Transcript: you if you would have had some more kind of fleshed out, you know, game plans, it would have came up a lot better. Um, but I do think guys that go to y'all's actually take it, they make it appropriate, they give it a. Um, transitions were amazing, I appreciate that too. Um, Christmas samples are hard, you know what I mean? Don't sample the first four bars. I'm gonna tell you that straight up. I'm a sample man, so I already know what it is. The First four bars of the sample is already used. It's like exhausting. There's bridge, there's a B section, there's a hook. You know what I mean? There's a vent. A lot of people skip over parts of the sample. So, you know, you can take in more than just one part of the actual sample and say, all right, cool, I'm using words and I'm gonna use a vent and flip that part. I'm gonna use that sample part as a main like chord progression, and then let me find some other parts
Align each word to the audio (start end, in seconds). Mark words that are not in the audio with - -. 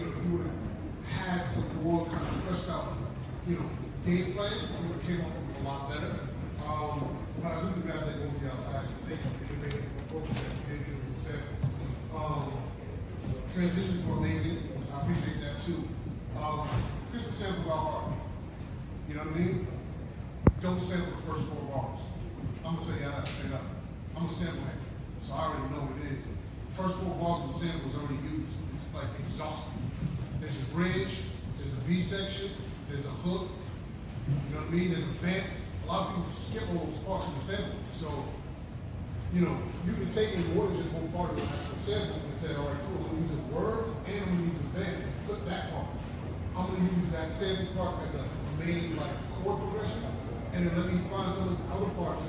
you 0.00 0.12
if 0.12 0.24
you 0.24 0.30
would 0.36 0.46
have 0.46 0.60
had 1.08 1.44
some 1.44 1.82
more 1.82 2.06
kind 2.06 2.20
of 2.20 2.42
fleshed 2.44 2.68
out, 2.68 2.92
you 3.48 3.56
know, 3.56 3.70
game 4.04 4.34
plans, 4.34 4.62
it 4.62 4.80
would 4.82 4.92
have 4.92 5.06
came 5.06 5.20
up 5.20 5.32
a 5.32 5.62
lot 5.64 5.88
better. 5.88 6.12
Um, 6.66 7.16
but 7.36 7.52
I 7.52 7.60
do 7.60 7.72
think 7.72 7.86
guys 7.86 8.04
that 8.04 8.16
go 8.18 8.28
to 8.28 8.44
y'all's 8.44 8.66
actually 8.74 9.02
take 9.08 9.20
it, 9.24 9.32
they 9.40 9.56
make 9.62 9.74
it 9.74 9.88
appropriate, 10.04 10.52
they 10.68 10.78
give 10.84 10.98
it 10.98 11.16
a. 11.32 12.16
Um, 12.16 12.52
transitions 13.54 14.06
were 14.06 14.16
amazing, 14.18 14.58
I 14.92 15.00
appreciate 15.00 15.40
that 15.40 15.64
too. 15.64 15.88
Um, 16.36 16.68
Christmas 17.10 17.34
samples 17.36 17.66
are 17.66 17.76
hard, 17.76 18.12
you 19.08 19.14
know 19.14 19.24
what 19.24 19.34
I 19.34 19.38
mean? 19.38 19.66
Don't 20.60 20.80
sample 20.80 21.12
the 21.16 21.22
first 21.22 21.44
four 21.48 21.68
bars. 21.70 22.00
I'm 22.64 22.74
gonna 22.76 22.86
tell 22.86 22.96
you 22.96 23.06
that 23.06 23.28
straight 23.28 23.54
up. 23.54 23.62
I'm 24.16 24.26
a 24.26 24.30
sample 24.30 24.60
man, 24.60 24.80
so 25.22 25.34
I 25.34 25.38
already 25.46 25.68
know 25.72 25.86
what 25.86 26.02
it 26.02 26.18
is. 26.18 26.24
The 26.24 26.82
First 26.82 26.96
four 26.98 27.14
bars 27.16 27.44
of 27.44 27.52
the 27.52 27.58
sample 27.60 27.90
is 27.90 27.96
already 27.96 28.20
used. 28.24 28.56
It's 28.74 28.92
like 28.92 29.12
exhausting. 29.20 29.75
There's 30.76 30.92
bridge, 30.92 31.16
there's 31.58 31.72
a 31.72 31.88
B 31.88 32.00
section, 32.00 32.50
there's 32.90 33.06
a 33.06 33.16
hook. 33.24 33.48
You 34.28 34.54
know 34.54 34.60
what 34.60 34.68
I 34.68 34.76
mean? 34.76 34.90
There's 34.90 35.08
a 35.08 35.16
vent. 35.24 35.46
A 35.84 35.86
lot 35.88 36.08
of 36.08 36.16
people 36.16 36.32
skip 36.36 36.68
over 36.68 36.92
parts 37.06 37.28
of 37.28 37.34
the 37.34 37.40
sample. 37.40 37.80
So, 37.96 38.12
you 39.32 39.40
know, 39.40 39.56
you 39.86 39.92
can 39.94 40.12
take 40.12 40.34
in 40.34 40.42
more 40.52 40.68
than 40.68 40.76
just 40.76 40.92
one 40.92 41.08
part 41.16 41.32
of 41.32 41.36
the 41.40 41.48
actual 41.48 41.80
sample 41.80 42.20
and 42.20 42.34
say, 42.34 42.52
all 42.60 42.68
right, 42.68 42.80
cool, 42.84 43.08
I'm 43.08 43.22
using 43.24 43.40
words 43.48 43.88
and 44.04 44.20
I'm 44.20 44.28
gonna 44.36 44.52
use 44.52 44.60
a 44.60 44.68
vent 44.76 44.96
and 45.00 45.14
flip 45.24 45.40
that 45.48 45.72
part. 45.72 45.88
I'm 46.56 46.66
gonna 46.68 46.92
use 46.92 47.08
that 47.16 47.30
sample 47.32 47.72
part 47.72 48.04
as 48.04 48.12
a 48.12 48.24
main 48.60 49.00
like 49.00 49.16
chord 49.40 49.56
progression, 49.56 50.04
and 50.52 50.60
then 50.66 50.76
let 50.76 50.92
me 50.92 51.00
find 51.08 51.32
some 51.32 51.56
other 51.72 51.88
parts 51.96 52.20